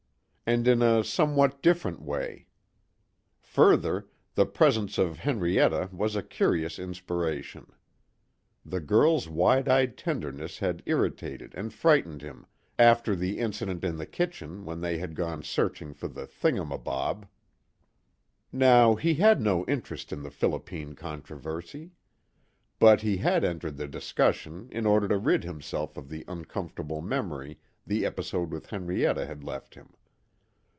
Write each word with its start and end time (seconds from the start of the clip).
And 0.43 0.67
in 0.67 0.81
a 0.81 1.01
somewhat 1.01 1.61
different 1.61 2.01
way. 2.01 2.45
Further, 3.41 4.07
the 4.35 4.45
presence 4.45 4.97
of 4.97 5.19
Henrietta 5.19 5.87
was 5.93 6.17
a 6.17 6.21
curious 6.21 6.77
inspiration. 6.77 7.71
The 8.65 8.81
girl's 8.81 9.29
wide 9.29 9.69
eyed 9.69 9.95
tenderness 9.97 10.57
had 10.57 10.83
irritated 10.85 11.53
and 11.55 11.73
frightened 11.73 12.21
him 12.21 12.47
after 12.77 13.15
the 13.15 13.39
incident 13.39 13.85
in 13.85 13.95
the 13.95 14.05
kitchen 14.05 14.65
when 14.65 14.81
they 14.81 14.97
had 14.97 15.15
gone 15.15 15.41
searching 15.41 15.93
for 15.93 16.09
the 16.09 16.27
thingumabob. 16.27 17.29
Now 18.51 18.95
he 18.95 19.13
had 19.13 19.39
no 19.39 19.63
interest 19.67 20.11
in 20.11 20.21
the 20.21 20.31
Philippine 20.31 20.95
controversy. 20.95 21.91
But 22.77 23.03
he 23.03 23.15
had 23.15 23.45
entered 23.45 23.77
the 23.77 23.87
discussion 23.87 24.67
in 24.69 24.85
order 24.85 25.07
to 25.07 25.17
rid 25.17 25.45
himself 25.45 25.95
of 25.95 26.09
the 26.09 26.25
uncomfortable 26.27 26.99
memory 27.01 27.57
the 27.87 28.05
episode 28.05 28.51
with 28.51 28.65
Henrietta 28.65 29.25
had 29.25 29.45
left 29.45 29.75
him. 29.75 29.93